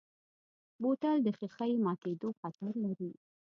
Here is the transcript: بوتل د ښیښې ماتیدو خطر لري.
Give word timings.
بوتل 0.81 1.17
د 1.23 1.27
ښیښې 1.37 1.71
ماتیدو 1.85 2.29
خطر 2.39 2.73
لري. 2.85 3.11